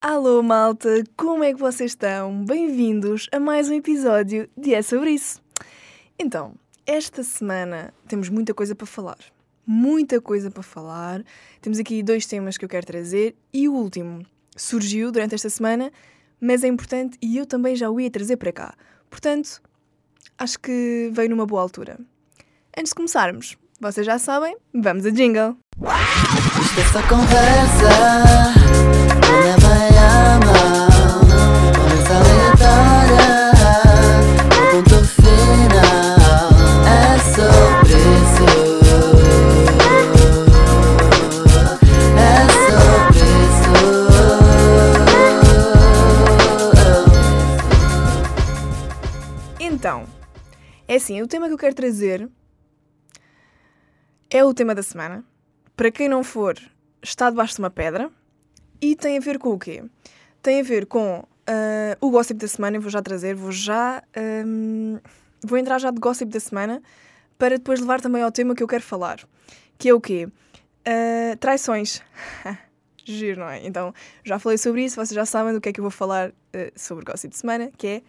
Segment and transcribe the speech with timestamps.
[0.00, 2.44] Alô malta, como é que vocês estão?
[2.44, 5.42] Bem-vindos a mais um episódio de É Sobre Isso.
[6.16, 6.54] Então,
[6.86, 9.18] esta semana temos muita coisa para falar.
[9.66, 11.24] Muita coisa para falar.
[11.60, 14.24] Temos aqui dois temas que eu quero trazer e o último
[14.56, 15.90] surgiu durante esta semana,
[16.40, 18.74] mas é importante e eu também já o ia trazer para cá.
[19.10, 19.60] Portanto,
[20.38, 21.98] acho que veio numa boa altura.
[22.78, 25.56] Antes de começarmos, vocês já sabem, vamos a jingle!
[27.08, 28.67] Conversa,
[49.78, 50.06] Então,
[50.88, 52.28] é assim, o tema que eu quero trazer
[54.28, 55.24] é o tema da semana.
[55.76, 56.58] Para quem não for,
[57.00, 58.10] está debaixo de uma pedra.
[58.80, 59.82] E tem a ver com o quê?
[60.42, 62.76] Tem a ver com ah, o gossip da semana.
[62.76, 64.02] Eu vou já trazer, vou já.
[64.16, 64.98] ahm,
[65.42, 66.82] vou entrar já de gossip da semana
[67.38, 69.26] para depois levar também ao tema que eu quero falar.
[69.78, 70.28] Que é o quê?
[70.84, 72.02] Ah, traições.
[73.04, 73.66] Giro, não é?
[73.66, 76.32] Então, já falei sobre isso, vocês já sabem do que é que eu vou falar
[76.52, 78.02] ah, sobre gossip de semana, que é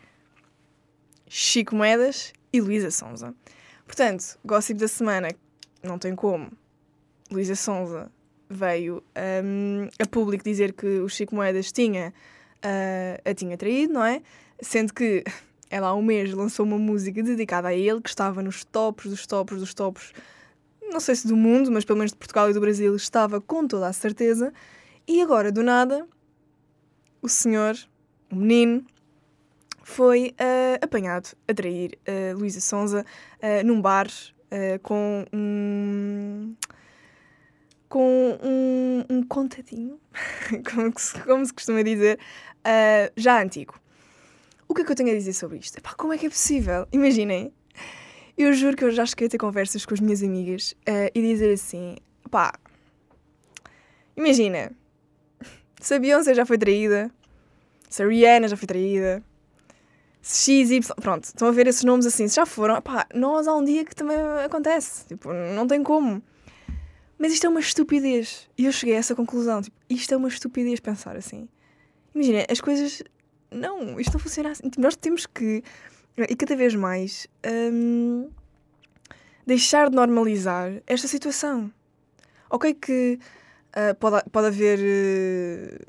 [1.28, 3.34] Chico Moedas e Luísa Sonza.
[3.86, 5.30] Portanto, gossip da semana,
[5.82, 6.52] não tem como.
[7.32, 8.12] Luísa Sonza
[8.50, 9.04] veio
[9.44, 12.14] hum, a público dizer que o Chico Moedas tinha,
[12.64, 14.22] ah, a tinha traído, não é?
[14.60, 15.24] Sendo que
[15.70, 19.28] ela há um mês lançou uma música dedicada a ele, que estava nos tops dos
[19.28, 20.14] tops dos tops,
[20.92, 23.68] não sei se do mundo, mas pelo menos de Portugal e do Brasil, estava com
[23.68, 24.52] toda a certeza.
[25.08, 26.08] E agora, do nada,
[27.22, 27.76] o senhor,
[28.32, 28.84] o menino,
[29.84, 33.06] foi ah, apanhado a trair a Luísa Sonza
[33.42, 34.08] ah, num bar
[34.82, 36.56] com um.
[37.90, 40.00] Com um, um contadinho,
[40.72, 42.20] como, se, como se costuma dizer,
[42.64, 43.74] ah, já antigo.
[44.68, 45.80] O que é que eu tenho a dizer sobre isto?
[45.80, 46.88] Epá, como é que é possível?
[46.92, 47.52] Imaginem,
[48.38, 51.22] eu juro que eu já cheguei a ter conversas com as minhas amigas ah, e
[51.22, 51.98] dizer assim:
[52.30, 52.54] pá,
[54.16, 54.72] imagina,
[55.82, 57.12] se a Beyoncé já foi traída,
[57.90, 59.24] se a Rihanna já foi traída,
[60.22, 63.56] se XY, pronto, estão a ver esses nomes assim, se já foram, pá, nós há
[63.56, 66.22] um dia que também acontece, tipo, não tem como.
[67.20, 68.50] Mas isto é uma estupidez.
[68.58, 71.50] E eu cheguei a essa conclusão, tipo, isto é uma estupidez pensar assim.
[72.16, 73.04] Imagina, as coisas,
[73.52, 74.72] não, isto não funciona assim.
[74.78, 75.62] Nós temos que,
[76.18, 78.30] e cada vez mais, hum,
[79.46, 81.72] deixar de normalizar esta situação.
[82.50, 83.20] Ok que
[83.74, 84.80] ah, pode, pode haver...
[84.82, 85.86] eh,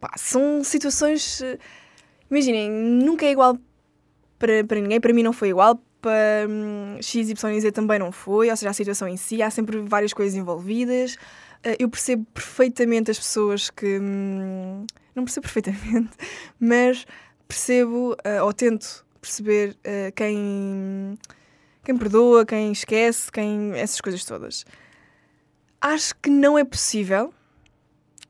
[0.00, 1.42] pá, são situações...
[1.42, 1.58] eh,
[2.30, 3.58] Imaginem, nunca é igual
[4.38, 5.00] para, para ninguém.
[5.00, 5.78] Para mim não foi igual.
[6.04, 8.50] Para hum, X, Y e Z também não foi.
[8.50, 11.16] Ou seja, a situação em si, há sempre várias coisas envolvidas.
[11.64, 13.98] Ah, eu percebo perfeitamente as pessoas que...
[13.98, 16.10] hum, não percebo perfeitamente,
[16.60, 17.06] mas
[17.48, 21.18] percebo, ah, ou tento perceber ah, quem,
[21.82, 24.66] quem perdoa, quem esquece, quem essas coisas todas.
[25.80, 27.32] Acho que não é possível,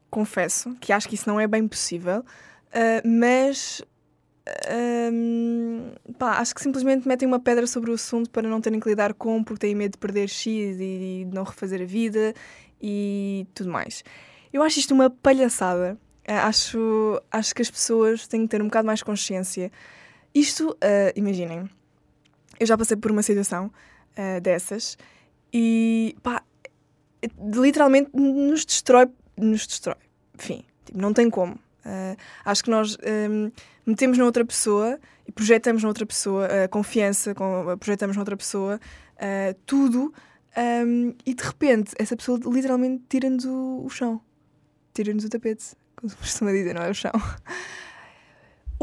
[0.09, 2.25] confesso, que acho que isso não é bem possível,
[3.05, 3.81] mas
[6.19, 9.15] pá, acho que simplesmente metem uma pedra sobre o assunto para não terem que lidar
[9.15, 12.35] com, porque têm medo de perder X e de não refazer a vida
[12.81, 14.05] e tudo mais.
[14.53, 15.99] Eu acho isto uma palhaçada.
[16.27, 19.71] Ah, Acho, acho que as pessoas têm que ter um bocado mais consciência.
[20.35, 21.69] Isto, ah, imaginem,
[22.59, 23.71] eu já passei por uma situação
[24.17, 24.97] ah, dessas
[25.53, 26.43] e pá,
[27.39, 29.97] literalmente nos destrói, nos destrói.
[30.39, 31.59] Enfim, tipo, não tem como.
[31.85, 33.51] Ah, acho que nós hum,
[33.87, 38.37] metemos na outra pessoa e projetamos na outra pessoa a confiança, com, projetamos na outra
[38.37, 38.81] pessoa
[39.19, 40.13] ah, tudo
[40.87, 44.21] hum, e de repente essa pessoa literalmente tira-nos o, o chão,
[44.93, 47.13] tira-nos o tapete, como se costuma dizer, não é o chão.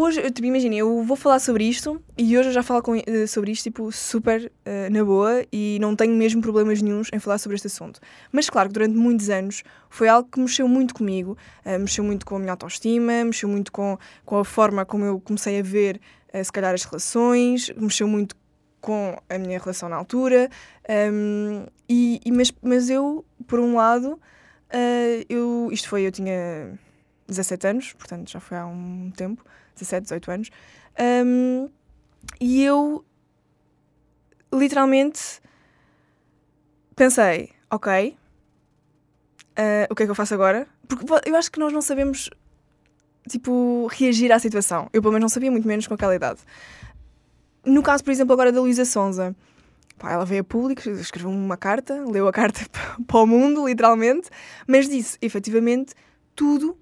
[0.03, 2.95] Hoje, eu, tipo, imagina, eu vou falar sobre isto e hoje eu já falo com-
[2.95, 7.19] eh, sobre isto, tipo, super eh, na boa e não tenho mesmo problemas nenhums em
[7.19, 7.99] falar sobre este assunto.
[8.31, 12.25] Mas claro que durante muitos anos foi algo que mexeu muito comigo, eh, mexeu muito
[12.25, 13.95] com a minha autoestima, mexeu muito com,
[14.25, 16.01] com a forma como eu comecei a ver,
[16.33, 18.35] eh, se calhar, as relações, mexeu muito
[18.81, 20.49] com a minha relação na altura.
[20.89, 24.19] ehm, e, e- mas, mas eu, por um lado,
[25.29, 26.73] eu, isto foi, eu tinha
[27.27, 29.43] 17 anos, portanto já foi há um tempo,
[29.75, 30.49] 17, 18 anos,
[30.97, 31.67] ehm,
[32.39, 33.03] e eu
[34.53, 35.41] literalmente
[36.95, 38.17] pensei, ok,
[39.55, 40.67] eh, o que é que eu faço agora?
[40.87, 42.29] Porque po- eu acho que nós não sabemos,
[43.29, 44.89] tipo, reagir à situação.
[44.93, 46.39] Eu pelo menos não sabia, muito menos com aquela idade.
[47.65, 49.35] No caso, por exemplo, agora da Luísa Sonza,
[50.03, 52.61] ela veio a público, escreveu uma carta, leu a carta
[53.07, 54.29] para o mundo, literalmente,
[54.67, 55.93] mas disse, efetivamente,
[56.35, 56.77] tudo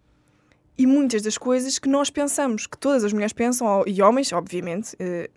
[0.86, 5.30] muitas das coisas que nós pensamos, que todas as mulheres pensam, e homens, obviamente, eh,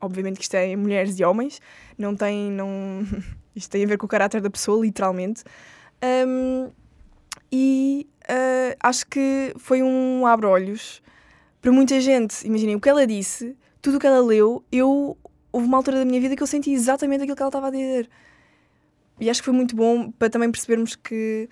[0.00, 1.60] obviamente que isto é mulheres e homens,
[1.96, 3.06] não tem, não,
[3.54, 5.42] isto tem a ver com o caráter da pessoa, literalmente.
[6.02, 6.70] Ahm,
[7.50, 11.02] e ah, acho que foi um abre-olhos
[11.60, 12.46] para muita gente.
[12.46, 15.16] Imaginem, o que ela disse, tudo o que ela leu, eu
[15.52, 17.70] houve uma altura da minha vida que eu senti exatamente aquilo que ela estava a
[17.70, 18.08] dizer.
[19.18, 21.48] E acho que foi muito bom para também percebermos que,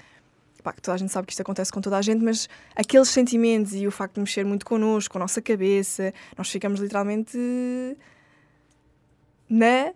[0.64, 3.08] pá, que toda a gente sabe que isto acontece com toda a gente, mas aqueles
[3.08, 7.36] sentimentos e o facto de mexer muito connosco, com a nossa cabeça, nós ficamos literalmente
[9.48, 9.92] na.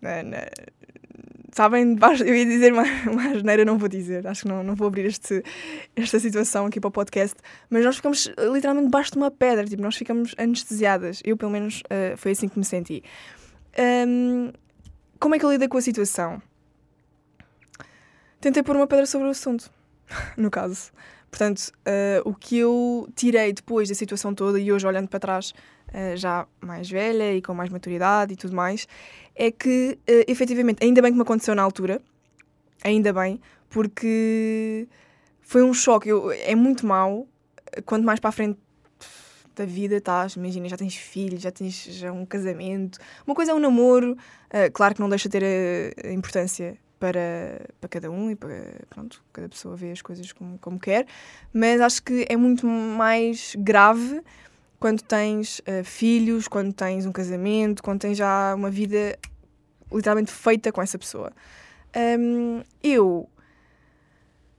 [0.00, 0.38] na, na
[1.52, 1.96] sabem,
[2.26, 3.24] eu ia dizer uma, uma
[3.64, 5.42] não vou dizer, acho que não, não vou abrir este,
[5.94, 7.36] esta situação aqui para o podcast,
[7.70, 11.20] mas nós ficamos literalmente debaixo de uma pedra, tipo, nós ficamos anestesiadas.
[11.24, 13.02] Eu, pelo menos, eh, foi assim que me senti.
[13.78, 14.52] Ahm,
[15.20, 16.42] como é que eu lidei com a situação?
[18.44, 19.70] Tentei pôr uma pedra sobre o assunto,
[20.36, 20.92] no caso.
[21.30, 25.54] Portanto, eh, o que eu tirei depois da situação toda, e hoje olhando para trás,
[25.90, 28.86] eh, já mais velha e com mais maturidade e tudo mais,
[29.34, 32.02] é que, eh, efetivamente, ainda bem que me aconteceu na altura,
[32.84, 34.86] ainda bem, porque
[35.40, 36.10] foi um choque.
[36.10, 37.26] Eu- é muito mau
[37.86, 38.58] quanto mais para a frente
[39.56, 42.98] da vida estás, imagina, já tens filhos, já tens já um casamento.
[43.26, 44.18] Uma coisa é um namoro,
[44.50, 45.44] eh, claro que não deixa de ter
[46.04, 50.32] a, a importância para, para cada um e para, pronto, cada pessoa vê as coisas
[50.32, 51.06] como, como quer,
[51.52, 54.22] mas acho que é muito mais grave
[54.80, 59.18] quando tens eh, filhos, quando tens um casamento, quando tens já uma vida
[59.92, 61.30] literalmente feita com essa pessoa.
[61.94, 63.28] Hum, eu,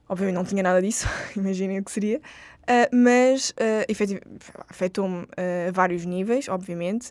[0.08, 2.20] obviamente, não tinha nada disso, imaginem o que seria,
[2.64, 4.22] ah, mas uh,
[4.68, 7.10] afetou-me ah, a vários níveis, obviamente.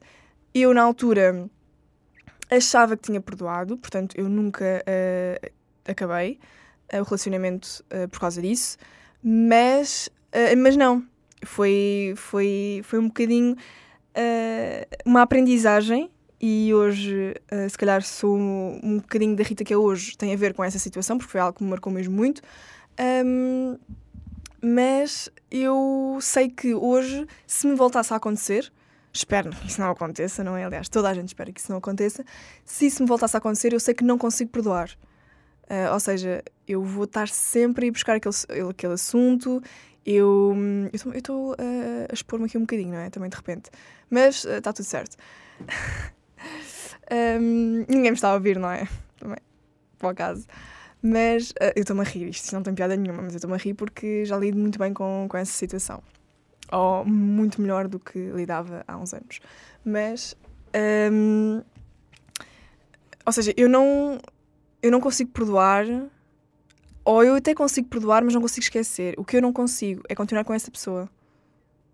[0.54, 1.50] Eu, na altura,
[2.50, 5.50] achava que tinha perdoado, portanto, eu nunca ah,
[5.89, 6.39] acabei
[6.92, 8.77] ah, o relacionamento ah, por causa disso,
[9.24, 10.09] mas,
[10.57, 11.03] mas não.
[11.44, 13.56] Foi, foi, foi um bocadinho
[15.06, 16.09] uma aprendizagem
[16.39, 17.36] e hoje,
[17.69, 20.63] se calhar, sou um, um bocadinho da Rita que é hoje, tem a ver com
[20.63, 22.42] essa situação, porque foi algo que me marcou mesmo muito.
[22.97, 23.77] Ahm,
[24.62, 28.71] mas eu sei que hoje, se me voltasse a acontecer,
[29.16, 30.66] espero que isso não aconteça, não é?
[30.66, 32.24] Aliás, toda a gente espera que isso não aconteça.
[32.64, 34.92] Se isso me voltasse a acontecer, eu sei que não consigo perdoar.
[35.70, 38.36] Ah, ou seja, eu vou estar sempre a ir buscar aquele,
[38.70, 39.62] aquele assunto.
[40.06, 43.10] Eu hum, eu estou a expor-me aqui um bocadinho, não é?
[43.10, 43.72] Também de repente.
[44.10, 45.18] Mas está tudo certo.
[47.12, 48.88] Hum, ninguém me está a ouvir, não é?
[49.20, 49.38] Também,
[50.00, 50.48] por acaso.
[51.04, 53.60] Mas ah, eu estou-me a rir, isto não tem piada nenhuma, mas eu estou-me a
[53.60, 56.02] rir porque já lido muito bem com, com essa situação.
[56.72, 59.40] Ou muito melhor do que lidava há uns anos.
[59.84, 60.36] Mas.
[61.12, 61.62] hum,
[63.26, 64.20] ou seja, eu não,
[64.82, 65.86] eu não consigo perdoar,
[67.04, 69.16] ou eu até consigo perdoar, mas não consigo esquecer.
[69.18, 71.10] O que eu não consigo é continuar com essa pessoa.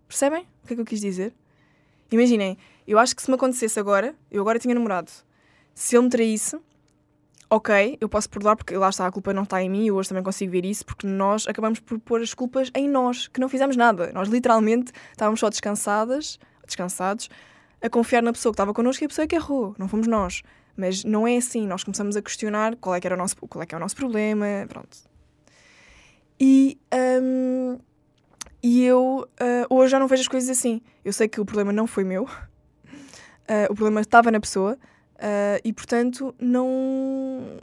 [0.06, 1.32] Percebem o que é que eu quis dizer?
[2.10, 5.10] Imaginem, eu acho que se me acontecesse agora, eu agora tinha namorado,
[5.74, 6.58] se ele me traísse,
[7.52, 10.08] ok, eu posso perdoar porque lá está, a culpa não está em mim, eu hoje
[10.08, 13.46] também consigo ver isso, porque nós acabamos por pôr as culpas em nós, que não
[13.46, 14.10] fizemos nada.
[14.14, 17.28] Nós literalmente estávamos só descansadas, descansados,
[17.82, 20.42] a confiar na pessoa que estava connosco e a pessoa que errou, não fomos nós.
[20.74, 23.62] Mas não é assim, nós começamos a questionar qual é que, era o nosso, qual
[23.62, 24.96] é, que é o nosso problema, pronto.
[26.40, 26.80] E,
[27.22, 27.78] hum,
[28.62, 30.80] e eu ah, hoje já não vejo as coisas assim.
[31.04, 32.26] Eu sei que o problema não foi meu,
[33.46, 34.78] ah, o problema estava na pessoa,
[35.22, 37.58] ah, e portanto não,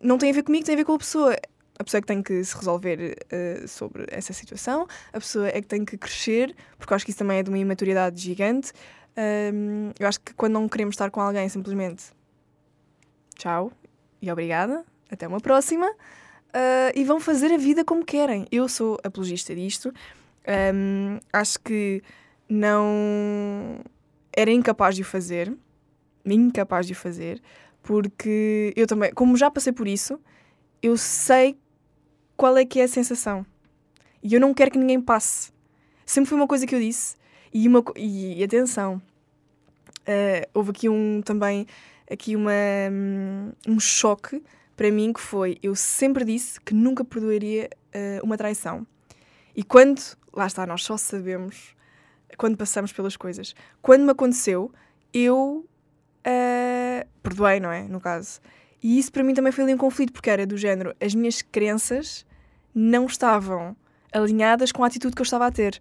[0.00, 1.36] não tem a ver comigo, tem a ver com a pessoa.
[1.76, 5.60] A pessoa é que tem que se resolver ah, sobre essa situação, a pessoa é
[5.60, 8.72] que tem que crescer, porque eu acho que isso também é de uma imaturidade gigante.
[9.16, 12.04] Ahm, eu acho que quando não queremos estar com alguém, simplesmente
[13.36, 13.72] tchau
[14.22, 15.92] e obrigada, até uma próxima,
[16.52, 18.46] ah, e vão fazer a vida como querem.
[18.52, 19.92] Eu sou apologista disto,
[20.46, 22.02] Ahm, acho que
[22.48, 23.80] não
[24.36, 25.52] era incapaz de o fazer,
[26.24, 27.42] incapaz de o fazer,
[27.82, 30.18] porque eu também, como já passei por isso,
[30.82, 31.58] eu sei
[32.36, 33.44] qual é que é a sensação.
[34.22, 35.52] E eu não quero que ninguém passe.
[36.06, 37.16] Sempre foi uma coisa que eu disse.
[37.52, 39.00] E, uma, e, atenção,
[40.06, 41.66] eh, houve aqui um também
[42.10, 42.52] aqui uma,
[42.90, 44.42] hum, um choque
[44.76, 48.86] para mim que foi, eu sempre disse que nunca perdoaria eh, uma traição.
[49.54, 50.00] E quando,
[50.32, 51.74] lá está, nós só sabemos
[52.36, 53.54] quando passamos pelas coisas.
[53.80, 54.72] Quando me aconteceu,
[55.12, 55.64] eu
[56.24, 57.82] eh, perdoei, não é?
[57.82, 58.40] No caso.
[58.82, 61.42] E isso para mim também foi ali um conflito, porque era do género, as minhas
[61.42, 62.26] crenças
[62.74, 63.76] não estavam
[64.12, 65.80] alinhadas com a atitude que eu estava a ter.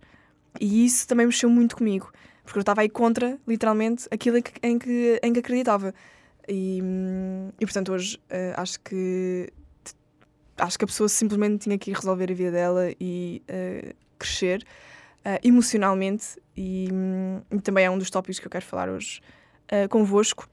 [0.60, 2.12] E isso também mexeu muito comigo,
[2.44, 5.94] porque eu estava aí contra, literalmente, aquilo em que, em que, em que acreditava.
[6.48, 9.52] E, hum, e portanto, hoje eh, acho que
[10.58, 14.64] acho que a pessoa simplesmente tinha que ir resolver a vida dela e uh, crescer
[15.26, 16.40] uh, emocionalmente.
[16.56, 19.22] E, hum, e, também é um dos tópicos que eu quero falar hoje
[19.72, 20.50] uh, convosco.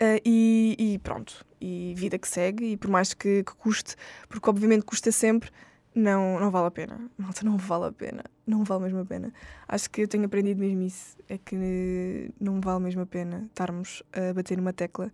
[0.00, 3.96] Uh, e, e, pronto, e vida que segue, e por mais que, que, custe,
[4.30, 5.50] porque obviamente custa sempre,
[5.94, 7.00] não, não vale a pena.
[7.18, 8.24] Malta, não vale a pena.
[8.46, 9.32] Não vale mesmo a pena.
[9.68, 11.16] Acho que eu tenho aprendido mesmo isso.
[11.28, 15.12] É que não vale mesmo a pena estarmos a bater numa tecla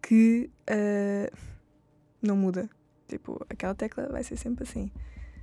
[0.00, 1.36] que uh,
[2.22, 2.68] não muda.
[3.08, 4.90] Tipo, aquela tecla vai ser sempre assim.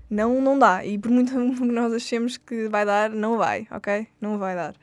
[0.09, 0.85] Não, não dá.
[0.85, 4.07] E por muito que nós achemos que vai dar, não vai, ok?
[4.21, 4.75] Não vai dar.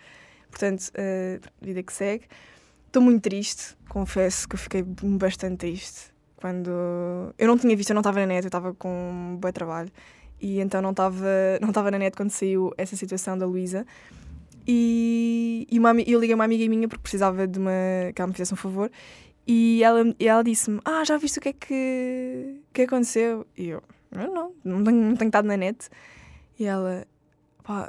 [0.55, 2.27] Portanto, uh, vida que segue.
[2.87, 6.71] Estou muito triste, confesso que fiquei bastante triste quando.
[7.37, 9.91] Eu não tinha visto, eu não estava na net, eu estava com um bom trabalho
[10.41, 11.27] e então não estava
[11.61, 13.85] não estava na net quando saiu essa situação da Luísa.
[14.65, 17.73] E, e uma, eu liguei uma amiga minha porque precisava de uma,
[18.15, 18.91] que ela me fizesse um favor
[19.47, 23.45] e ela, e ela disse-me: Ah, já viste o que é que, que aconteceu?
[23.59, 23.83] E eu:
[24.13, 25.89] Não, não, não tenho, não tenho estado na net.
[26.59, 27.05] E ela:
[27.65, 27.89] Pá,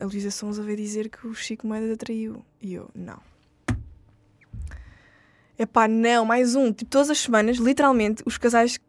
[0.00, 2.44] a Luísa Sonza veio dizer que o Chico Moedas atraiu.
[2.60, 3.18] E eu: Não
[5.58, 6.72] Epá, não, mais um.
[6.72, 8.80] Tipo, todas as semanas, literalmente, os casais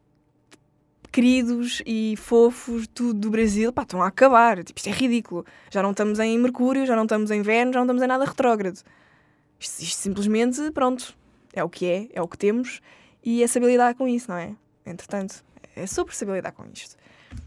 [1.12, 4.64] queridos e fofos tudo do Brasil, pá, estão a acabar.
[4.64, 5.46] Tipo, isto é ridículo.
[5.70, 8.26] Já não estamos em Mercúrio, já não estamos em Vênus, já não estamos em nada
[8.26, 8.80] retrógrado.
[9.60, 11.16] Isto, isto, simplesmente, pronto,
[11.54, 12.82] é o que é, é o que temos
[13.24, 14.56] e é saber lidar com isso, não é?
[14.84, 16.96] Entretanto, é sobre saber lidar com isto.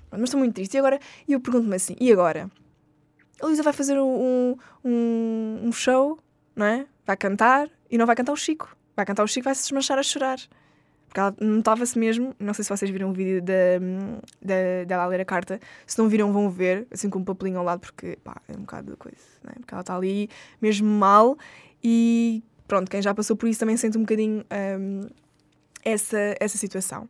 [0.09, 0.75] Mas estou muito triste.
[0.75, 2.49] E agora, eu pergunto-me assim, e agora?
[3.40, 6.19] A Luísa vai fazer um, um, um show,
[6.55, 6.87] não é?
[7.05, 9.99] Vai cantar e não vai cantar o Chico vai cantar o Chico vai se desmanchar
[9.99, 10.38] a chorar.
[11.07, 15.25] Porque ela notava-se mesmo, não sei se vocês viram o vídeo dela a ler a
[15.25, 18.52] carta, se não viram vão ver, assim com um papelinho ao lado, porque pá, é
[18.52, 19.52] um bocado de coisa, né?
[19.57, 20.28] porque ela está ali
[20.61, 21.38] mesmo mal
[21.83, 24.45] e pronto, quem já passou por isso também sente um bocadinho
[24.81, 25.09] um,
[25.85, 27.09] essa, essa situação.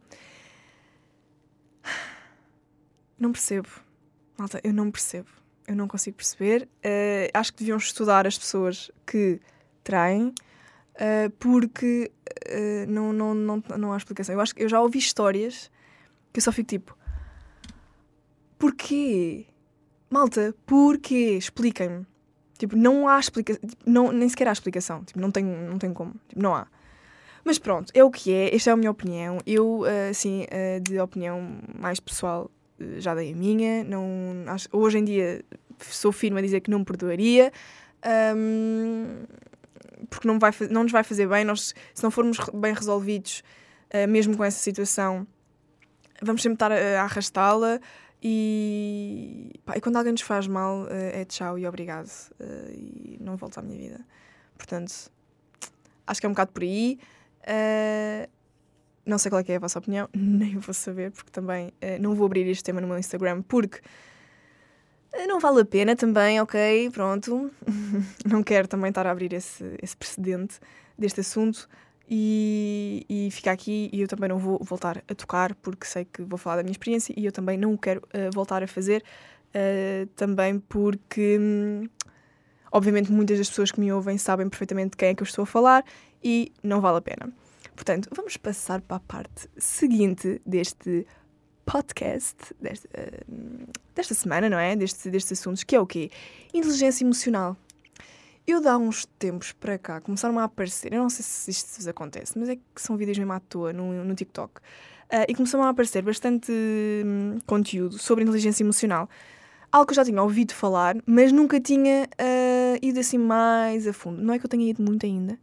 [3.18, 3.68] Não percebo,
[4.36, 5.30] malta, eu não percebo,
[5.66, 6.68] eu não consigo perceber.
[6.84, 9.40] Uh, acho que deviam estudar as pessoas que
[9.82, 12.10] traem uh, porque
[12.48, 14.34] uh, não, não, não, não há explicação.
[14.34, 15.70] Eu acho que eu já ouvi histórias
[16.32, 16.96] que eu só fico tipo:
[18.58, 19.46] porquê?
[20.10, 21.36] Malta, porquê?
[21.36, 22.06] Expliquem-me.
[22.58, 25.04] Tipo, não há explicação, não, nem sequer há explicação.
[25.04, 26.14] Tipo, não tem, não tem como.
[26.28, 26.66] Tipo, não há.
[27.44, 29.38] Mas pronto, é o que é, esta é a minha opinião.
[29.46, 30.46] Eu, assim,
[30.82, 32.50] de opinião mais pessoal,
[32.98, 33.84] já dei a minha.
[33.84, 34.04] Não,
[34.46, 35.44] acho, hoje em dia
[35.80, 37.52] sou firme a dizer que não perdoaria.
[38.36, 39.24] Um,
[40.10, 41.44] porque não, vai, não nos vai fazer bem.
[41.44, 43.42] Nós, se não formos bem resolvidos,
[43.92, 45.26] uh, mesmo com essa situação,
[46.22, 47.80] vamos sempre estar a, a arrastá-la.
[48.22, 52.08] E, pá, e, quando alguém nos faz mal, uh, é tchau e obrigado.
[52.40, 54.00] Uh, e não volto à minha vida.
[54.56, 55.10] Portanto,
[56.06, 56.98] acho que é um bocado por aí.
[59.06, 62.26] Não sei qual é, é, a vossa opinião, nem vou saber, porque também não vou
[62.26, 63.80] abrir este tema no meu Instagram, porque
[65.26, 67.50] não vale a pena também, ok, pronto.
[68.28, 70.58] não quero também estar a abrir esse, esse precedente
[70.98, 71.68] deste assunto
[72.08, 76.22] e, e ficar aqui e eu também não vou voltar a tocar porque sei que
[76.22, 79.02] vou falar da minha experiência e eu também não o quero uh, voltar a fazer
[79.48, 81.88] uh, também porque hum,
[82.70, 85.42] obviamente muitas das pessoas que me ouvem sabem perfeitamente de quem é que eu estou
[85.42, 85.84] a falar
[86.22, 87.32] e não vale a pena.
[87.76, 91.06] Portanto, vamos passar para a parte seguinte deste
[91.66, 94.74] podcast desta, uh, desta semana, não é?
[94.74, 96.10] Deste, destes assuntos, que é o quê?
[96.54, 97.56] Inteligência emocional.
[98.46, 101.88] Eu, dá uns tempos para cá, começaram a aparecer, eu não sei se isto vos
[101.88, 105.64] acontece, mas é que são vídeos mesmo à toa no, no TikTok, uh, e começaram
[105.64, 106.52] a aparecer bastante
[107.04, 109.10] hum, conteúdo sobre inteligência emocional.
[109.72, 113.92] Algo que eu já tinha ouvido falar, mas nunca tinha uh, ido assim mais a
[113.92, 114.22] fundo.
[114.22, 115.36] Não é que eu tenha ido muito ainda,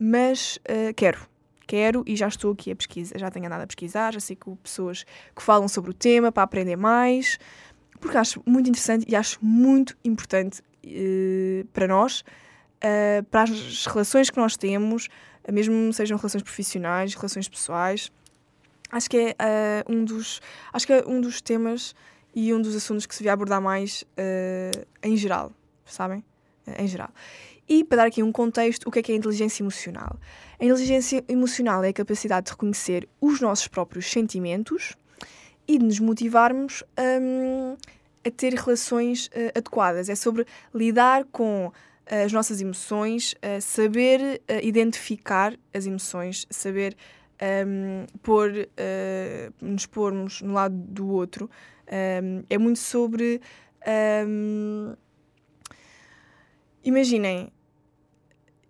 [0.00, 0.58] mas
[0.96, 1.28] quero
[1.70, 4.50] quero e já estou aqui a pesquisar, já tenho andado a pesquisar, já sei que
[4.56, 5.04] pessoas
[5.36, 7.38] que falam sobre o tema para aprender mais,
[8.00, 12.22] porque acho muito interessante e acho muito importante uh, para nós,
[12.82, 15.08] uh, para as relações que nós temos,
[15.52, 18.10] mesmo sejam relações profissionais, relações pessoais.
[18.90, 20.40] Acho que é uh, um dos,
[20.72, 21.94] acho que é um dos temas
[22.34, 24.04] e um dos assuntos que se devia abordar mais
[25.02, 25.52] em geral,
[25.84, 26.24] sabem?
[26.78, 27.10] Em geral.
[27.72, 30.18] E para dar aqui um contexto, o que é, que é a inteligência emocional?
[30.58, 34.96] A inteligência emocional é a capacidade de reconhecer os nossos próprios sentimentos
[35.68, 37.76] e de nos motivarmos um,
[38.26, 40.08] a ter relações uh, adequadas.
[40.08, 41.72] É sobre lidar com uh,
[42.26, 46.96] as nossas emoções, uh, saber uh, identificar as emoções, saber
[47.40, 48.68] um, pôr,
[49.62, 51.48] nos pormos no lado do outro.
[51.86, 53.40] Um, é muito sobre.
[54.26, 54.92] Um,
[56.84, 57.50] imaginem,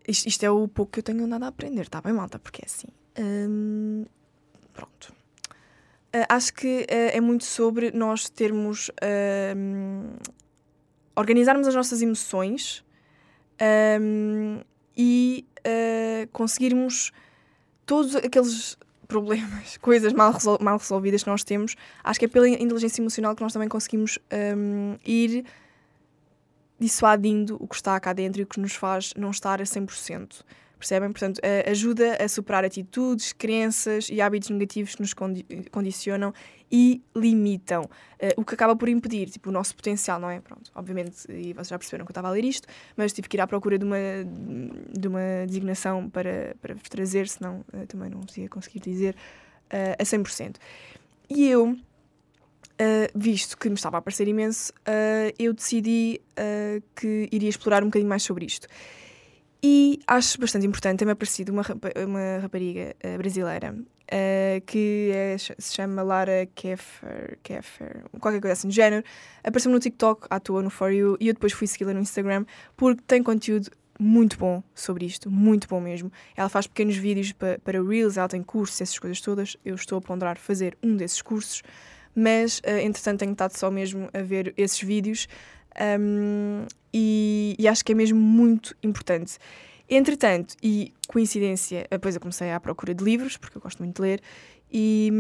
[0.07, 2.38] isto, isto, é o pouco que eu tenho andado a aprender, está bem, malta?
[2.38, 2.88] Porque é assim.
[3.19, 4.04] Hum,
[4.73, 5.12] pronto.
[6.14, 8.88] Uh, acho que uh, é muito sobre nós termos.
[8.88, 10.19] Uh,
[11.21, 12.85] organizarmos as nossas emoções
[14.00, 14.61] um,
[14.97, 17.12] e uh, conseguirmos
[17.85, 18.76] todos aqueles
[19.07, 21.76] problemas, coisas mal, resol mal resolvidas que nós temos.
[22.02, 24.19] Acho que é pela inteligência emocional que nós também conseguimos
[24.57, 25.45] um, ir
[26.80, 30.42] dissuadindo o que está cá dentro e o que nos faz não estar a 100%.
[30.78, 31.12] Percebem?
[31.12, 36.32] Portanto, ajuda a superar atitudes, crenças e hábitos negativos que nos condi condicionam
[36.70, 37.82] e limitam.
[37.82, 40.40] Uh, o que acaba por impedir tipo, o nosso potencial, não é?
[40.40, 43.37] Pronto, obviamente, e vocês já perceberam que eu estava a ler isto, mas tive que
[43.37, 43.96] ir à procura de uma,
[44.96, 49.16] de uma designação para, para vos trazer, senão uh, também não ia conseguir dizer
[49.72, 50.56] uh, a 100%.
[51.28, 51.76] E eu,
[53.14, 54.72] visto que me estava a parecer imenso,
[55.38, 56.20] eu decidi
[56.96, 58.66] que iria explorar um bocadinho mais sobre isto.
[59.62, 61.62] E acho bastante importante, tem-me aparecido uma,
[62.06, 68.68] uma rapariga uh, brasileira uh, que é, se chama Lara Keffer, Keffer, qualquer coisa assim
[68.68, 69.04] do género.
[69.44, 72.46] Apareceu-me no TikTok, à toa, no For You, e eu depois fui segui-la no Instagram
[72.75, 76.10] porque tem conteúdo muito bom sobre isto, muito bom mesmo.
[76.34, 79.58] Ela faz pequenos vídeos para, para Reels, ela tem cursos, essas coisas todas.
[79.62, 81.62] Eu estou a ponderar fazer um desses cursos,
[82.14, 85.29] mas uh, entretanto tenho estado só mesmo a ver esses vídeos.
[86.00, 89.38] Um, e, e, acho que é mesmo muito importante.
[89.88, 94.02] Entretanto, e coincidência, depois eu comecei à procura de livros, porque eu gosto muito de
[94.02, 94.21] ler,
[94.73, 95.11] e,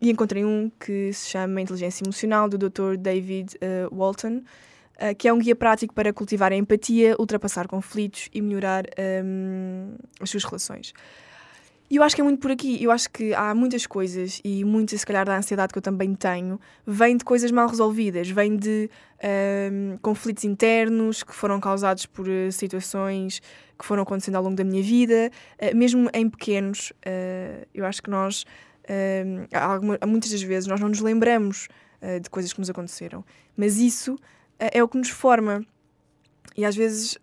[0.00, 2.96] e encontrei um que se chama Inteligência Emocional, do Dr.
[2.96, 8.28] David uh, Walton, uh, que é um guia prático para cultivar a empatia, ultrapassar conflitos
[8.34, 8.84] e melhorar
[9.24, 10.92] um, as suas relações.
[11.90, 12.80] E eu acho que é muito por aqui.
[12.80, 16.14] Eu acho que há muitas coisas, e muita, se calhar, da ansiedade que eu também
[16.14, 18.88] tenho, vem de coisas mal resolvidas, vem de
[19.72, 23.42] um, conflitos internos que foram causados por uh, situações
[23.76, 26.92] que foram acontecendo ao longo da minha vida, uh, mesmo em pequenos.
[27.04, 28.44] Uh, eu acho que nós,
[29.52, 31.66] alguma, muitas das vezes, nós não nos lembramos
[32.22, 33.22] de coisas que nos aconteceram,
[33.54, 34.16] mas isso
[34.58, 35.64] é o que nos forma.
[36.56, 37.18] E às vezes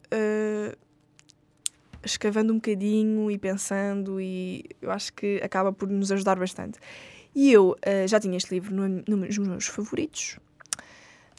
[2.08, 6.80] escavando um bocadinho e pensando, e eu acho que acaba por nos ajudar bastante.
[7.36, 10.40] E eu uh, já tinha este livro no, no, nos meus favoritos,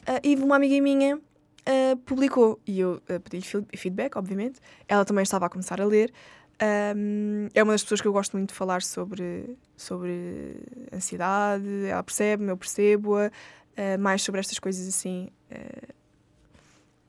[0.07, 4.59] uh, e uma amiga minha uh, publicou, e eu pedi feedback, obviamente.
[4.87, 6.13] Ela também estava a começar a ler.
[6.95, 10.57] Um, é uma das pessoas que eu gosto muito de falar sobre, sobre
[10.93, 11.85] ansiedade.
[11.85, 13.31] Ela percebe-me, eu percebo-a.
[13.97, 15.29] mais sobre estas coisas assim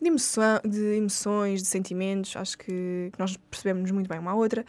[0.00, 4.34] de, emoção, de emoções, de sentimentos, acho que, que nós percebemos muito bem uma à
[4.34, 4.64] outra.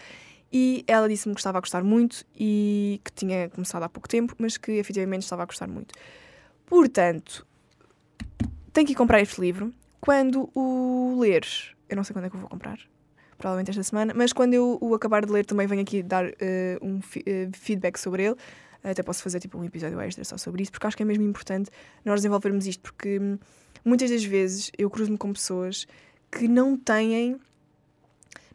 [0.52, 4.36] E ela disse-me que estava a gostar muito e que tinha começado há pouco tempo,
[4.38, 5.94] mas que efetivamente estava a gostar muito.
[6.66, 7.48] Portanto,
[8.74, 9.74] tenho que ir comprar este livro.
[10.02, 11.46] Quando o ler,
[11.88, 12.80] eu não sei quando é que eu vou comprar,
[13.38, 16.32] provavelmente esta semana, mas quando eu o acabar de ler também venho aqui dar uh,
[16.82, 17.02] um uh,
[17.54, 18.36] feedback sobre ele.
[18.84, 21.24] Até posso fazer tipo um episódio extra só sobre isso, porque acho que é mesmo
[21.24, 21.70] importante
[22.04, 23.38] nós desenvolvermos isto, porque hum,
[23.84, 25.88] muitas das vezes eu cruzo-me com pessoas
[26.32, 27.40] que não têm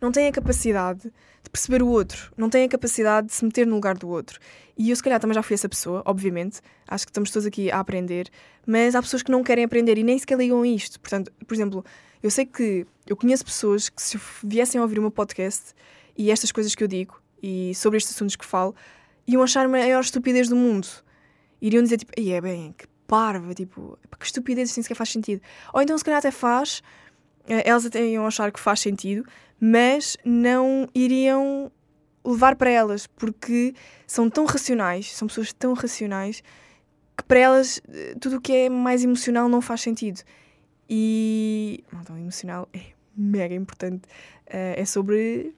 [0.00, 1.10] não têm a capacidade
[1.42, 4.38] de perceber o outro, não têm a capacidade de se meter no lugar do outro.
[4.76, 6.60] E eu, se calhar, também já fui essa pessoa, obviamente.
[6.86, 8.28] Acho que estamos todos aqui a aprender,
[8.66, 11.00] mas há pessoas que não querem aprender e nem sequer ligam a isto.
[11.00, 11.84] Portanto, por exemplo,
[12.22, 15.72] eu sei que eu conheço pessoas que, se viessem a ouvir o meu podcast
[16.16, 18.74] e estas coisas que eu digo e sobre estes assuntos que falo,
[19.26, 20.88] iam achar a maior estupidez do mundo.
[21.60, 25.40] Iriam dizer, tipo, é bem, que parva, tipo, que estupidez, assim sequer faz sentido.
[25.72, 26.82] Ou então, se calhar, até faz,
[27.48, 29.24] eh, elas até iam achar que faz sentido,
[29.60, 31.70] mas não iriam
[32.24, 33.74] levar para elas, porque
[34.06, 36.42] são tão racionais, são pessoas tão racionais,
[37.16, 40.22] que para elas eh, tudo o que é mais emocional não faz sentido.
[40.88, 41.84] E.
[42.00, 42.80] Então, emocional é
[43.16, 44.06] mega importante.
[44.46, 45.54] Uh, é sobre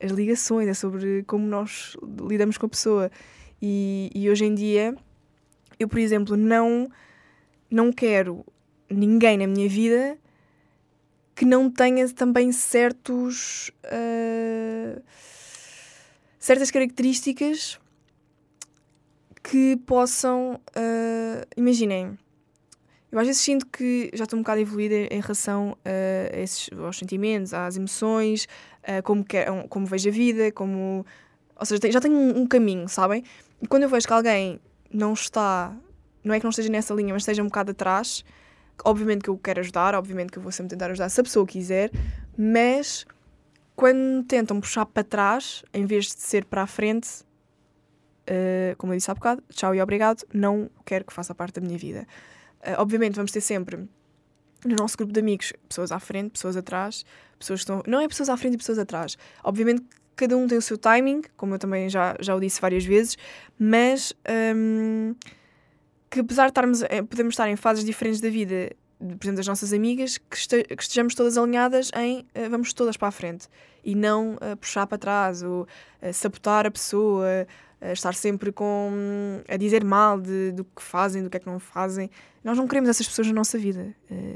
[0.00, 1.96] as ligações, é sobre como nós
[2.28, 3.10] lidamos com a pessoa.
[3.60, 4.96] E, e hoje em dia
[5.78, 6.88] eu, por exemplo, não,
[7.70, 8.44] não quero
[8.90, 10.18] ninguém na minha vida
[11.34, 13.70] que não tenha também certos.
[13.84, 15.00] Uh,
[16.38, 17.78] certas características
[19.42, 20.60] que possam.
[20.70, 22.18] Uh, imaginem,
[23.12, 26.70] eu às vezes sinto que já estou um bocado evoluída em relação uh, a esses,
[26.72, 28.48] aos sentimentos, às emoções,
[28.82, 29.38] uh, como, que,
[29.68, 31.04] como vejo a vida, como.
[31.54, 33.24] Ou seja, já tenho um, um caminho, sabem?
[33.60, 34.60] E quando eu vejo que alguém
[34.92, 35.76] não está,
[36.24, 38.24] não é que não esteja nessa linha, mas esteja um bocado atrás,
[38.84, 41.46] obviamente que eu quero ajudar, obviamente que eu vou sempre tentar ajudar se a pessoa
[41.46, 41.90] quiser,
[42.36, 43.06] mas
[43.74, 47.08] quando tentam puxar para trás, em vez de ser para a frente,
[48.28, 51.66] uh, como eu disse há bocado, tchau e obrigado, não quero que faça parte da
[51.66, 52.06] minha vida.
[52.60, 53.88] Uh, obviamente vamos ter sempre
[54.64, 57.04] no nosso grupo de amigos pessoas à frente, pessoas atrás,
[57.38, 57.82] pessoas que estão.
[57.86, 59.16] Não é pessoas à frente e pessoas atrás.
[59.44, 59.84] Obviamente
[60.18, 63.16] cada um tem o seu timing, como eu também já, já o disse várias vezes,
[63.58, 64.12] mas
[64.54, 65.14] hum,
[66.10, 69.46] que apesar de estarmos, eh, podemos estar em fases diferentes da vida, por exemplo, das
[69.46, 73.46] nossas amigas, que, este- que estejamos todas alinhadas em eh, vamos todas para a frente
[73.84, 75.66] e não eh, puxar para trás ou
[76.02, 77.46] eh, sabotar a pessoa,
[77.92, 78.90] estar sempre com
[79.48, 82.10] a dizer mal de, do que fazem, do que é que não fazem.
[82.42, 83.94] Nós não queremos essas pessoas na nossa vida.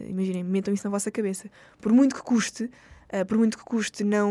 [0.09, 1.51] Imaginem, metam isso na vossa cabeça.
[1.81, 2.71] Por muito que custe,
[3.13, 4.31] eh, por muito que custe, não.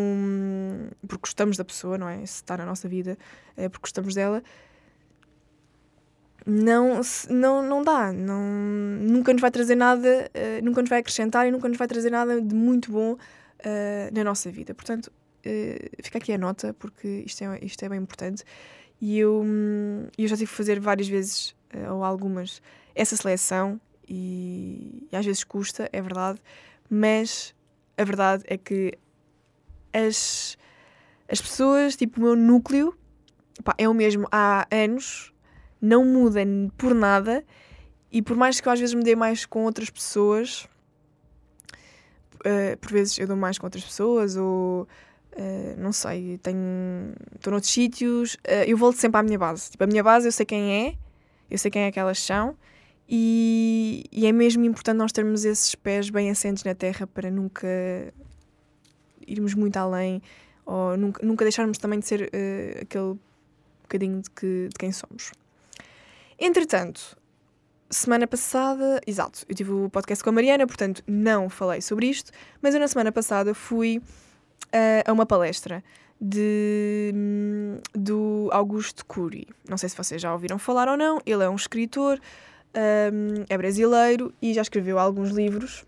[1.08, 2.18] porque gostamos da pessoa, não é?
[2.26, 3.16] Se está na nossa vida,
[3.56, 4.44] eh, porque gostamos dela,
[6.46, 8.12] não, não, não dá.
[8.12, 11.88] Não, nunca nos vai trazer nada, eh, nunca nos vai acrescentar e nunca nos vai
[11.88, 13.18] trazer nada de muito bom
[13.60, 14.74] eh, na nossa vida.
[14.74, 15.12] Portanto,
[16.04, 18.44] fica aqui a nota, porque isto é, isto é bem importante.
[19.00, 19.46] E eu,
[20.18, 21.56] eu já tive que fazer várias vezes,
[21.90, 22.62] ou algumas,
[22.96, 26.40] essa seleção, e, e às vezes custa, é verdade,
[26.90, 27.56] mas
[27.98, 28.98] a verdade é que
[29.94, 30.58] as,
[31.30, 32.98] as pessoas, tipo o meu núcleo,
[33.64, 35.34] pá, é o mesmo há anos,
[35.82, 36.42] não muda
[36.78, 37.44] por nada,
[38.12, 40.68] e por mais que eu às vezes me dê mais com outras pessoas,
[42.44, 44.88] eh, por vezes eu dou mais com outras pessoas, ou
[45.34, 49.72] eh, não sei, tenho estou noutros sítios, eh, eu volto sempre à minha base.
[49.72, 50.96] Tipo, a minha base eu sei quem é,
[51.50, 52.58] eu sei quem é que elas são,
[53.14, 57.68] e, e é mesmo importante nós termos esses pés bem assentes na terra para nunca
[59.28, 60.22] irmos muito além
[60.66, 63.20] ou nunca, nunca deixarmos também de ser eh, aquele
[63.82, 65.34] bocadinho de, que, de quem somos.
[66.40, 67.18] Entretanto,
[67.90, 72.32] semana passada, exato, eu tive o podcast com a Mariana, portanto não falei sobre isto,
[72.62, 74.02] mas eu na semana passada fui
[74.72, 75.84] eh, a uma palestra
[76.20, 79.50] de, hum, do Augusto Cury.
[79.68, 82.18] Não sei se vocês já ouviram falar ou não, ele é um escritor,
[82.76, 85.86] hum, é brasileiro e já escreveu alguns livros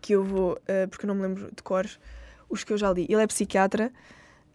[0.00, 1.86] que eu vou, eh, porque eu não me lembro de cor,
[2.48, 3.06] os que eu já li.
[3.08, 3.92] Ele é psiquiatra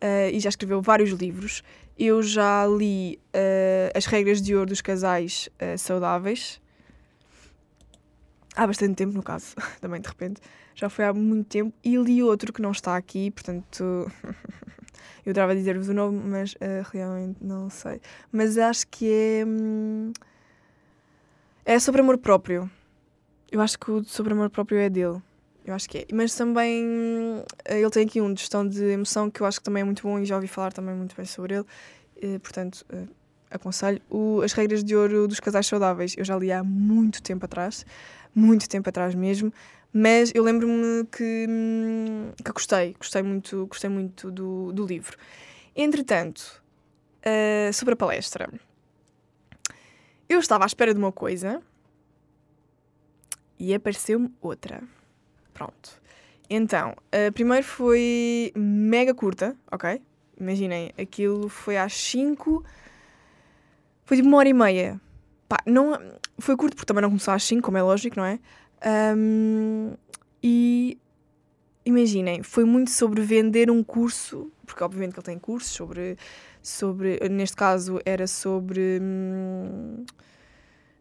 [0.01, 1.63] eh, e já escreveu vários livros.
[1.97, 6.61] Eu já li eh, As Regras de Ouro dos Casais Saudáveis.
[8.55, 10.41] Há bastante tempo, no caso, também de repente.
[10.73, 11.73] Já foi há muito tempo.
[11.83, 14.11] E li outro que não está aqui, portanto.
[15.25, 16.55] eu adorava dizer-vos o nome, mas
[16.91, 18.01] realmente não sei.
[18.31, 19.45] Mas acho que é.
[19.45, 20.11] hum,
[21.65, 22.69] é sobre amor próprio.
[23.51, 25.21] Eu acho que o sobre amor próprio é dele.
[25.65, 26.05] Eu acho que é.
[26.13, 29.63] Mas também hum, ele tem aqui um de gestão de emoção que eu acho que
[29.63, 31.65] também é muito bom e já ouvi falar também muito bem sobre ele.
[32.21, 33.05] Eh, portanto, eh,
[33.49, 33.99] aconselho.
[34.09, 37.83] O, As Regras de Ouro dos Casais Saudáveis eu já li há muito tempo atrás.
[38.33, 39.51] Muito tempo atrás mesmo.
[39.91, 42.95] Mas eu lembro-me que, hum, que gostei.
[42.99, 45.17] Gostei muito, gostei muito do, do livro.
[45.75, 46.61] Entretanto,
[47.23, 48.49] eh, sobre a palestra.
[50.27, 51.61] Eu estava à espera de uma coisa
[53.59, 54.81] e apareceu-me outra.
[55.53, 56.01] Pronto.
[56.49, 60.01] Então, a primeiro foi mega curta, ok?
[60.39, 62.63] Imaginem, aquilo foi às 5.
[64.03, 65.01] Foi tipo uma hora e meia.
[65.47, 65.97] Pá, não,
[66.39, 68.39] foi curto porque também não começou às 5, como é lógico, não é?
[68.81, 69.93] Ahm,
[70.43, 70.97] e
[71.85, 76.17] imaginem, foi muito sobre vender um curso, porque obviamente que ele tem cursos sobre,
[76.67, 80.03] sobre neste caso era sobre hum,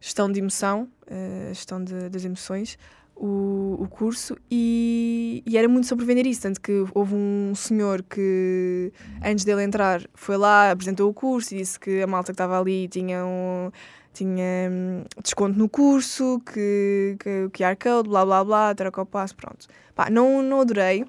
[0.00, 2.79] gestão de emoção, eh, gestão de- das emoções,
[3.16, 6.42] o, o curso, e, e era muito sobre vender isso.
[6.42, 8.92] Tanto que houve um senhor que,
[9.24, 12.61] antes dele entrar, foi lá, apresentou o curso e disse que a malta que estava
[12.61, 13.70] ali tinha um.
[14.12, 19.07] Tinha hum, desconto no curso, que, que o QR Code, blá blá blá, troca o
[19.07, 19.66] passo, pronto.
[19.92, 21.05] Pá, não, não adorei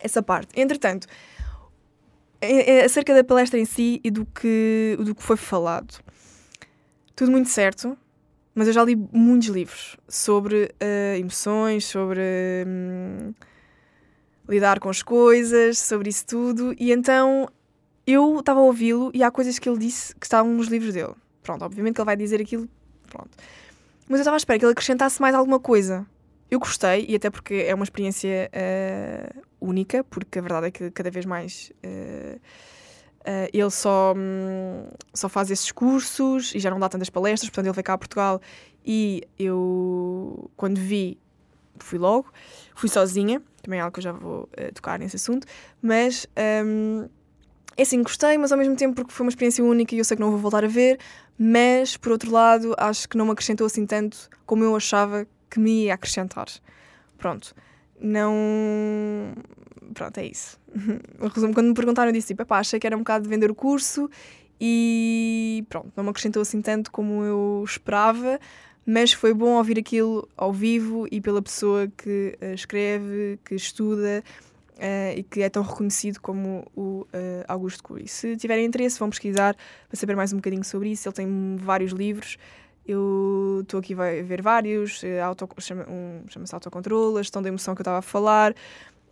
[0.00, 0.48] essa parte.
[0.58, 1.06] Entretanto,
[2.40, 5.94] é- é acerca da palestra em si e do que, do que foi falado.
[7.14, 7.96] Tudo muito certo,
[8.54, 12.20] mas eu já li muitos livros sobre eh, emoções, sobre
[12.66, 13.32] hum,
[14.48, 17.48] lidar com as coisas, sobre isso tudo, e então
[18.06, 21.14] eu estava a ouvi-lo e há coisas que ele disse que estavam nos livros dele.
[21.42, 22.68] Pronto, obviamente que ele vai dizer aquilo,
[23.08, 23.30] pronto.
[24.08, 26.06] Mas eu estava à espera que ele acrescentasse mais alguma coisa.
[26.50, 30.90] Eu gostei, e até porque é uma experiência eh, única, porque a verdade é que
[30.92, 32.38] cada vez mais eh,
[33.24, 37.66] eh, ele só, hum, só faz esses cursos e já não dá tantas palestras, portanto
[37.66, 38.40] ele veio cá a Portugal
[38.84, 41.18] e eu, quando vi,
[41.80, 42.32] fui logo,
[42.76, 45.48] fui sozinha, também é algo que eu já vou tocar nesse assunto,
[45.82, 46.28] mas
[46.64, 47.08] hum,
[47.76, 50.16] é assim, gostei, mas ao mesmo tempo porque foi uma experiência única e eu sei
[50.16, 50.98] que não vou voltar a ver,
[51.36, 55.60] mas por outro lado acho que não me acrescentou assim tanto como eu achava que
[55.60, 56.46] me ia acrescentar.
[57.16, 57.54] Pronto,
[57.98, 59.32] não.
[59.94, 60.60] Pronto, é isso.
[61.34, 63.50] Resumo, quando me perguntaram, eu disse tipo, "Epá, achei que era um bocado de vender
[63.50, 64.10] o curso
[64.60, 68.38] e pronto, não me acrescentou assim tanto como eu esperava,
[68.84, 74.22] mas foi bom ouvir aquilo ao vivo e pela pessoa que eh, escreve, que estuda
[74.78, 78.08] eh, e que é tão reconhecido como o eh, Augusto Cury.
[78.08, 79.56] Se tiverem interesse, vão pesquisar
[79.88, 81.08] para saber mais um bocadinho sobre isso.
[81.08, 82.36] Ele tem vários livros.
[82.86, 85.02] Eu estou aqui a ver vários.
[85.02, 88.54] eh, auto, chama, um chama-se Autocontrole, a gestão da emoção que eu estava a falar,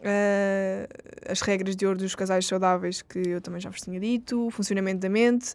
[0.01, 0.87] eh,
[1.29, 4.51] as regras de ouro dos casais saudáveis que eu também já vos tinha dito, o
[4.51, 5.55] funcionamento da mente.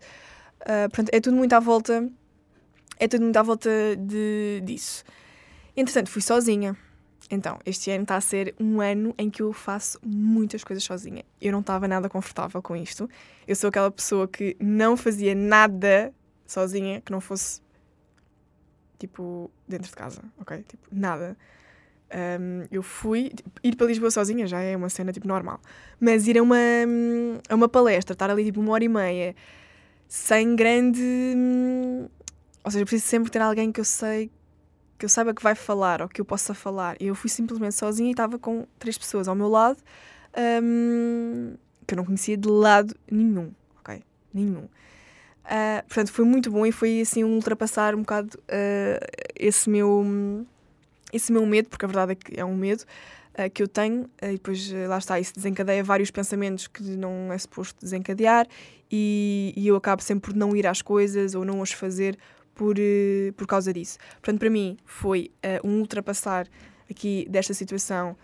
[0.62, 2.10] Eh, portanto, é tudo muito à volta.
[3.00, 5.04] É tudo muito à volta de, disso.
[5.76, 6.76] Entretanto, fui sozinha.
[7.32, 11.24] Então, este ano está a ser um ano em que eu faço muitas coisas sozinha.
[11.40, 13.10] Eu não estava nada confortável com isto.
[13.48, 16.14] Eu sou aquela pessoa que não fazia nada
[16.46, 17.62] sozinha que não fosse
[19.00, 20.64] tipo dentro de casa, ok?
[20.68, 21.38] Tipo, nada.
[22.12, 23.30] Um, eu fui.
[23.30, 25.60] tipo, ir para Lisboa sozinha já é uma cena tipo normal.
[26.00, 26.58] Mas ir a uma,
[27.50, 29.36] a uma palestra, estar ali tipo uma hora e meia,
[30.08, 31.02] sem grande.
[31.02, 32.08] hum,
[32.64, 34.32] Ou seja, eu preciso sempre ter alguém que eu sei
[34.98, 36.98] que eu saiba que vai falar ou que eu possa falar.
[37.00, 39.82] Eu fui simplesmente sozinha e estava com três pessoas ao meu lado
[40.62, 41.56] hum,
[41.88, 44.04] que eu não conhecia de lado nenhum, ok?
[44.34, 44.68] Nenhum.
[45.52, 49.00] Ah, portanto, foi muito bom e foi assim um ultrapassar um bocado ah,
[49.36, 50.06] esse meu
[51.12, 52.84] esse meu medo, porque a verdade é que é um medo
[53.36, 57.38] ah, que eu tenho, e depois lá está, isso desencadeia vários pensamentos que não é
[57.40, 58.46] suposto desencadear,
[58.92, 62.16] e, e eu acabo sempre por não ir às coisas ou não as fazer
[62.54, 62.76] por,
[63.36, 63.98] por causa disso.
[64.22, 65.32] Portanto, para mim foi
[65.64, 66.48] um ultrapassar
[66.90, 68.16] aqui desta situação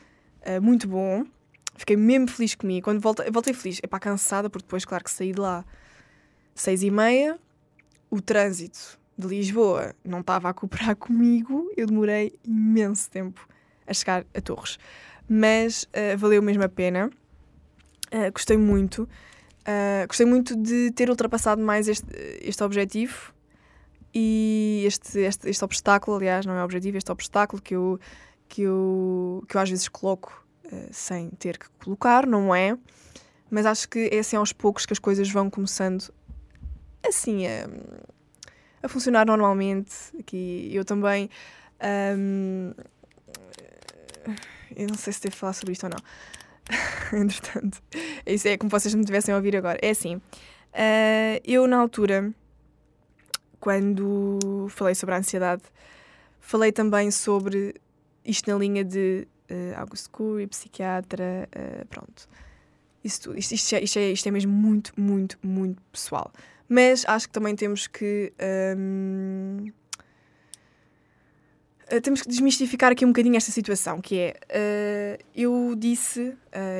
[0.61, 1.23] muito bom.
[1.75, 2.83] Fiquei mesmo feliz comigo.
[2.83, 5.65] Quando voltei, voltei feliz, é para cansada, porque depois, claro que saí de lá
[6.55, 7.37] seis e meia,
[8.09, 13.47] o trânsito de Lisboa não estava a cooperar comigo, eu demorei imenso tempo
[13.85, 14.79] a chegar a Torres.
[15.27, 17.09] Mas ah, valeu mesmo a pena,
[18.11, 19.07] Ah, gostei muito.
[19.65, 22.07] Ah, gostei muito de ter ultrapassado mais este,
[22.41, 23.33] este objetivo
[24.13, 27.99] e este, este, este obstáculo, aliás, não é objetivo, este obstáculo que eu,
[28.47, 30.45] que eu, que eu às vezes coloco
[30.91, 32.77] sem ter que colocar, não é?
[33.51, 36.11] Mas acho que é assim aos poucos que as coisas vão começando
[37.07, 37.67] assim a,
[38.83, 39.93] a funcionar normalmente.
[40.19, 41.29] Aqui eu também.
[41.79, 42.71] ahm,
[44.75, 45.99] eu não sei se devo falar sobre isto ou não.
[47.19, 47.81] Entretanto,
[48.25, 49.79] isso é como vocês me tivessem a ouvir agora.
[49.81, 50.21] É assim,
[50.73, 52.33] ah, eu na altura,
[53.59, 55.63] quando falei sobre a ansiedade,
[56.39, 57.75] falei também sobre
[58.23, 62.27] isto na linha de uh, Augusto Cury, psiquiatra, ah, pronto.
[63.03, 63.37] Isso tudo.
[63.37, 66.31] Isto, isto, é, isto, é, isto é mesmo muito, muito, muito pessoal.
[66.67, 68.33] Mas acho que também temos que.
[68.39, 69.71] ahm,
[71.91, 76.35] Uh, temos que desmistificar aqui um bocadinho esta situação, que é, uh, eu disse uh,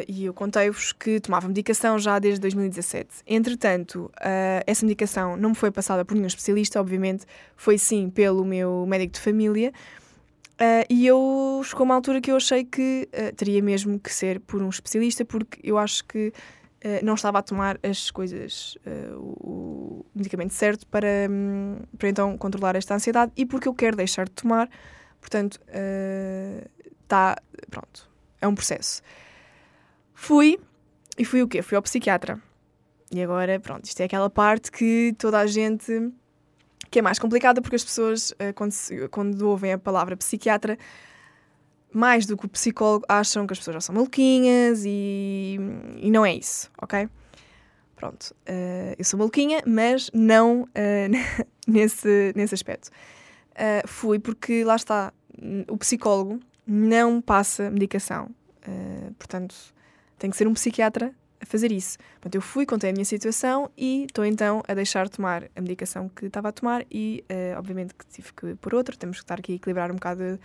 [0.08, 3.08] e eu contei-vos que tomava medicação já desde 2017.
[3.28, 7.24] Entretanto, uh, essa medicação não me foi passada por nenhum especialista, obviamente,
[7.56, 9.72] foi sim pelo meu médico de família,
[10.60, 14.40] uh, e eu chegou uma altura que eu achei que uh, teria mesmo que ser
[14.40, 16.34] por um especialista, porque eu acho que
[17.04, 22.76] não estava a tomar as coisas, uh, o, medicamento certo para, hum, para então controlar
[22.76, 24.70] esta ansiedade e porque eu quero deixar de tomar.
[25.20, 25.60] Portanto,
[27.02, 27.36] está.
[27.70, 28.10] pronto.
[28.40, 29.02] É um processo.
[30.14, 30.60] Fui.
[31.18, 31.62] E fui o quê?
[31.62, 32.40] Fui ao psiquiatra.
[33.12, 36.12] E agora, pronto, isto é aquela parte que toda a gente.
[36.92, 38.74] que é mais complicada porque as pessoas, eh, quando,
[39.10, 40.78] quando ouvem a palavra psiquiatra,
[41.98, 45.58] mais do que o psicólogo, acham que as pessoas já são maluquinhas e,
[45.98, 47.08] e não é isso, ok?
[47.96, 51.08] Pronto, eh, eu sou maluquinha, mas não eh,
[51.68, 52.90] nesse, nesse aspecto.
[53.52, 58.30] Uh, fui porque lá está, n- o psicólogo não passa medicação.
[58.68, 59.56] Uh, portanto,
[60.20, 61.98] tem que ser um psiquiatra a fazer isso.
[62.16, 65.62] Portanto, eu fui, contei a minha situação e estou então a deixar de tomar a
[65.62, 68.94] medicação que estava a tomar e, uh, obviamente, que tive que pôr outra.
[68.98, 70.38] Temos que estar aqui a equilibrar um bocado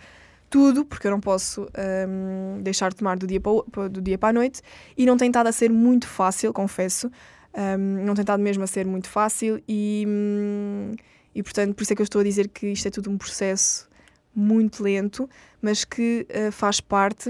[0.51, 1.65] tudo, porque eu não posso
[2.07, 4.61] um, deixar de tomar do dia, para, do dia para a noite
[4.97, 7.09] e não tem estado a ser muito fácil, confesso.
[7.53, 10.91] Um, não tem estado mesmo a ser muito fácil e, hum,
[11.33, 13.17] e portanto, por isso é que eu estou a dizer que isto é tudo um
[13.17, 13.89] processo
[14.35, 15.29] muito lento,
[15.61, 17.29] mas que uh, faz parte.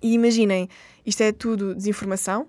[0.00, 0.68] E imaginem,
[1.04, 2.48] isto é tudo desinformação.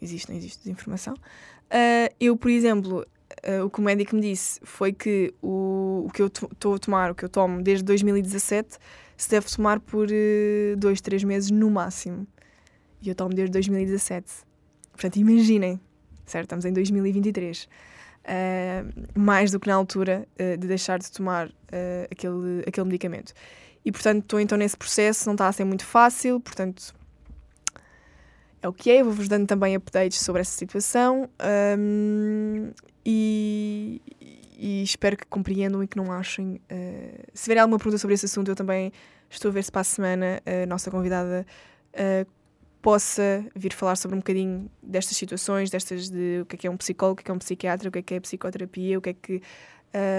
[0.00, 1.12] Existe, não existe desinformação.
[1.14, 3.06] Uh, eu, por exemplo,
[3.48, 6.78] uh, o que o médico me disse foi que o, o que eu estou a
[6.78, 8.78] tomar, o que eu tomo desde 2017,
[9.16, 12.26] se deve tomar por uh, dois, três meses no máximo.
[13.00, 14.30] E eu tomo desde 2017.
[14.92, 15.80] Portanto, imaginem,
[16.24, 16.44] certo?
[16.44, 17.68] Estamos em 2023.
[18.22, 21.52] Uh, mais do que na altura uh, de deixar de tomar uh,
[22.10, 23.32] aquele, aquele medicamento.
[23.84, 26.94] E portanto estou então nesse processo, não está a ser muito fácil, portanto
[28.62, 29.00] é o que é.
[29.00, 31.28] Eu vou-vos dando também updates sobre essa situação
[31.78, 32.70] um,
[33.04, 34.00] e,
[34.56, 36.54] e espero que compreendam e que não achem.
[36.70, 38.92] uh, se tiverem alguma pergunta sobre esse assunto, eu também
[39.28, 41.44] estou a ver se para a semana a nossa convidada
[41.94, 42.30] uh,
[42.80, 46.70] possa vir falar sobre um bocadinho destas situações, destas de o que é que é
[46.70, 48.98] um psicólogo, o que é que é um psiquiatra, o que é que é psicoterapia,
[48.98, 49.42] o que é que,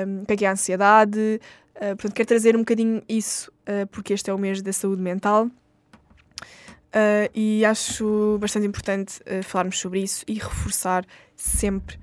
[0.05, 1.39] um, o que, é, que é a ansiedade.
[1.75, 3.51] Uh, portanto, quero trazer um bocadinho isso,
[3.91, 5.49] porque este é o mês da saúde mental.
[6.93, 11.99] Uh, e acho bastante importante falarmos sobre isso e reforçar sempre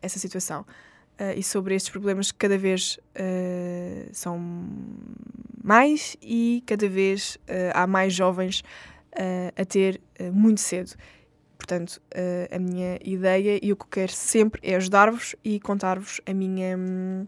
[0.00, 0.64] essa situação.
[1.34, 2.98] e sobre estes problemas que cada vez
[4.12, 4.38] são
[5.64, 7.38] mais e cada vez
[7.74, 8.62] há mais jovens
[9.16, 10.92] uh, a ter uh, muito cedo.
[11.56, 16.20] Portanto, uh, a minha ideia e o que eu quero sempre é ajudar-vos e contar-vos
[16.26, 17.26] a minha, hum,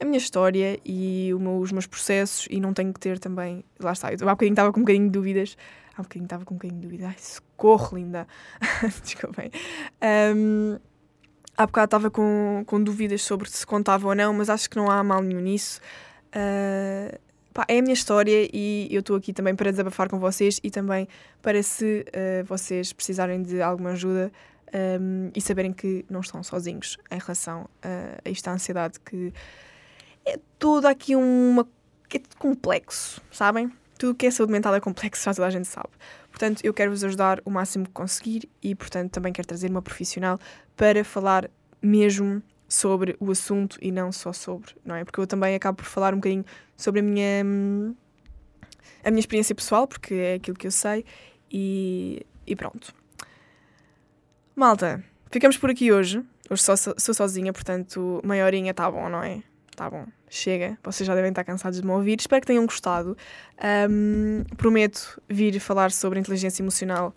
[0.00, 3.64] a minha história e meu, os meus processos e não tenho que ter também.
[3.80, 5.56] Lá está, eu há bocadinho estava com um bocadinho de dúvidas.
[5.96, 7.08] Há bocadinho estava com um bocadinho de dúvidas.
[7.08, 8.26] Ai, socorro, linda!
[9.02, 9.50] Desculpem.
[10.34, 10.78] Um,
[11.56, 14.90] há bocado estava com, com dúvidas sobre se contava ou não, mas acho que não
[14.90, 15.80] há mal nenhum nisso.
[16.28, 17.18] Uh,
[17.52, 20.70] Pá, é a minha história e eu estou aqui também para desabafar com vocês e
[20.70, 21.06] também
[21.42, 24.32] para se uh, vocês precisarem de alguma ajuda
[25.00, 29.34] um, e saberem que não estão sozinhos em relação a, a esta ansiedade que
[30.24, 31.68] é tudo aqui uma.
[32.14, 33.70] é complexo, sabem?
[34.02, 35.90] Tudo que é saúde mental é complexo, já toda a gente sabe.
[36.28, 39.80] Portanto, eu quero vos ajudar o máximo que conseguir e, portanto, também quero trazer uma
[39.80, 40.40] profissional
[40.74, 41.48] para falar
[41.80, 45.04] mesmo sobre o assunto e não só sobre, não é?
[45.04, 46.44] Porque eu também acabo por falar um bocadinho
[46.76, 47.44] sobre a minha,
[49.04, 51.04] a minha experiência pessoal, porque é aquilo que eu sei,
[51.48, 52.92] e, e pronto.
[54.56, 56.24] Malta, ficamos por aqui hoje.
[56.50, 59.44] Hoje só, sou sozinha, portanto, meia horinha está bom, não é?
[59.72, 60.78] Está bom, chega.
[60.84, 62.20] Vocês já devem estar cansados de me ouvir.
[62.20, 63.16] Espero que tenham gostado.
[63.90, 67.14] Um, prometo vir falar sobre inteligência emocional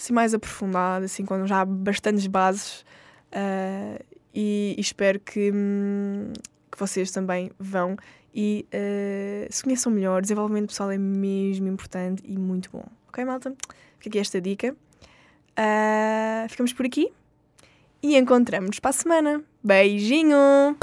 [0.00, 2.84] assim mais aprofundada, assim, quando já há bastantes bases.
[3.32, 4.02] Uh,
[4.34, 6.32] e, e espero que, hum,
[6.70, 7.96] que vocês também vão
[8.34, 10.22] e uh, se conheçam melhor.
[10.22, 12.84] Desenvolvimento pessoal é mesmo importante e muito bom.
[13.08, 13.54] Ok, malta?
[13.98, 14.74] Fica aqui esta dica.
[15.52, 17.12] Uh, ficamos por aqui
[18.02, 19.42] e encontramos-nos para a semana.
[19.62, 20.78] Beijinho!